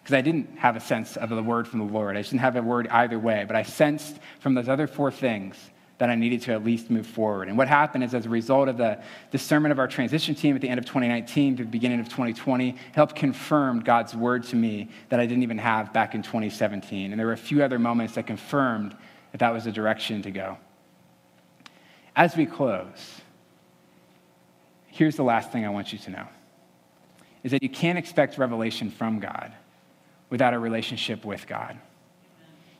[0.00, 2.16] because I didn't have a sense of the word from the Lord.
[2.16, 5.56] I didn't have a word either way, but I sensed from those other four things
[6.00, 7.48] that I needed to at least move forward.
[7.48, 8.98] And what happened is, as a result of the
[9.30, 12.74] discernment of our transition team at the end of 2019 to the beginning of 2020,
[12.94, 17.10] helped confirm God's word to me that I didn't even have back in 2017.
[17.10, 18.96] And there were a few other moments that confirmed
[19.32, 20.56] that that was the direction to go.
[22.16, 23.20] as we close,
[24.86, 26.26] here's the last thing I want you to know
[27.44, 29.52] is that you can't expect revelation from God
[30.30, 31.78] without a relationship with God.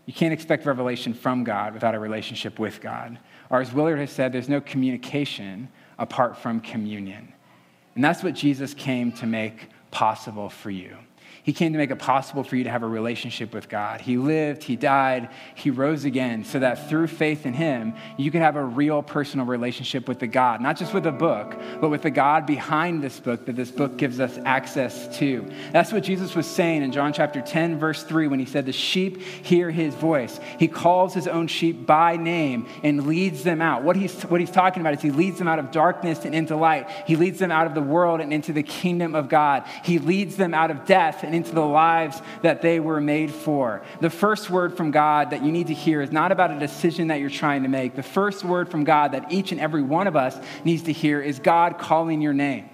[0.07, 3.19] You can't expect revelation from God without a relationship with God.
[3.51, 7.33] Or as Willard has said, there's no communication apart from communion.
[7.95, 10.97] And that's what Jesus came to make possible for you.
[11.43, 14.03] He came to make it possible for you to have a relationship with God.
[14.03, 18.43] He lived, He died, He rose again, so that through faith in Him, you can
[18.43, 22.03] have a real personal relationship with the God, not just with a book, but with
[22.03, 25.51] the God behind this book that this book gives us access to.
[25.73, 28.73] That's what Jesus was saying in John chapter 10, verse 3, when He said, The
[28.73, 30.39] sheep hear His voice.
[30.59, 33.83] He calls His own sheep by name and leads them out.
[33.83, 36.55] What He's, what he's talking about is He leads them out of darkness and into
[36.55, 39.99] light, He leads them out of the world and into the kingdom of God, He
[39.99, 43.83] leads them out of death and into the lives that they were made for.
[44.01, 47.09] The first word from God that you need to hear is not about a decision
[47.09, 47.95] that you're trying to make.
[47.95, 51.21] The first word from God that each and every one of us needs to hear
[51.21, 52.70] is God calling your name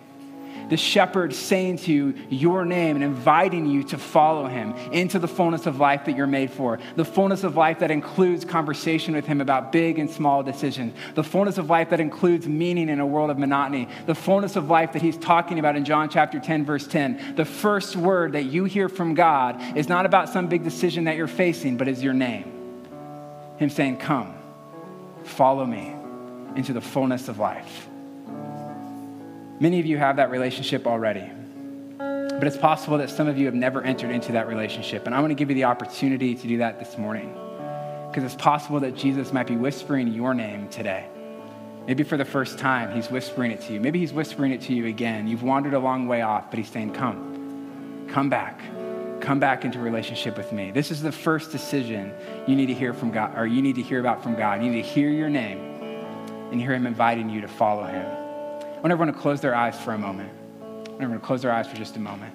[0.69, 5.29] the shepherd saying to you your name and inviting you to follow him into the
[5.29, 6.79] fullness of life that you're made for.
[6.97, 10.95] The fullness of life that includes conversation with him about big and small decisions.
[11.15, 13.89] The fullness of life that includes meaning in a world of monotony.
[14.07, 17.35] The fullness of life that he's talking about in John chapter 10, verse 10.
[17.37, 21.17] The first word that you hear from God is not about some big decision that
[21.17, 22.53] you're facing, but is your name.
[23.59, 24.35] Him saying, Come,
[25.25, 25.95] follow me
[26.57, 27.89] into the fullness of life.
[29.59, 31.31] Many of you have that relationship already.
[32.39, 35.07] But it's possible that some of you have never entered into that relationship.
[35.07, 37.33] And I want to give you the opportunity to do that this morning.
[38.09, 41.09] Because it's possible that Jesus might be whispering your name today.
[41.87, 43.81] Maybe for the first time, he's whispering it to you.
[43.81, 45.27] Maybe he's whispering it to you again.
[45.27, 48.61] You've wandered a long way off, but he's saying, Come, come back.
[49.23, 50.71] Come back into relationship with me.
[50.71, 52.13] This is the first decision
[52.47, 54.63] you need to hear from God, or you need to hear about from God.
[54.63, 55.59] You need to hear your name
[56.53, 58.26] and hear him inviting you to follow him.
[58.77, 60.31] I want everyone to close their eyes for a moment.
[60.61, 62.35] I want everyone to close their eyes for just a moment.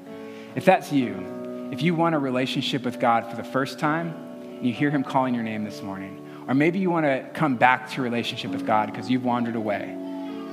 [0.56, 4.08] If that's you, if you want a relationship with God for the first time,
[4.42, 6.18] and you hear Him calling your name this morning,
[6.48, 9.56] or maybe you want to come back to a relationship with God because you've wandered
[9.56, 9.96] away,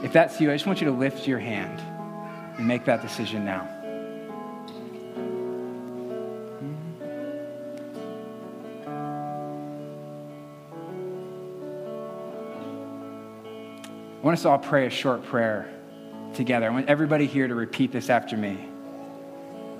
[0.02, 1.80] if that's you, I just want you to lift your hand
[2.58, 3.66] and make that decision now.
[14.18, 15.72] I want us to all pray a short prayer
[16.38, 16.66] together.
[16.66, 18.56] I want everybody here to repeat this after me.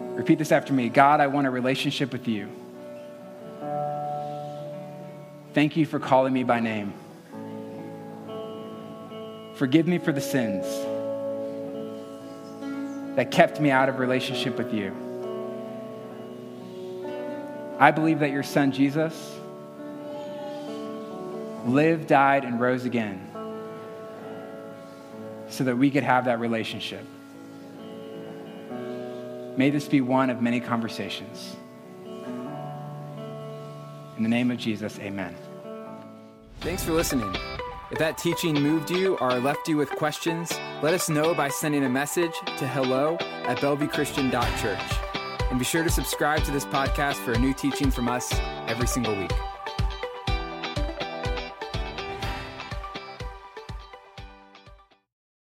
[0.00, 2.50] Repeat this after me God, I want a relationship with you.
[5.54, 6.92] Thank you for calling me by name.
[9.54, 10.66] Forgive me for the sins
[13.16, 14.92] that kept me out of relationship with you.
[17.78, 19.14] I believe that your son Jesus
[21.64, 23.27] lived, died, and rose again
[25.58, 27.04] so that we could have that relationship.
[29.56, 31.56] May this be one of many conversations.
[34.16, 35.34] In the name of Jesus, amen.
[36.60, 37.34] Thanks for listening.
[37.90, 41.84] If that teaching moved you or left you with questions, let us know by sending
[41.84, 45.50] a message to hello at bellevuechristian.church.
[45.50, 48.32] And be sure to subscribe to this podcast for a new teaching from us
[48.68, 49.32] every single week.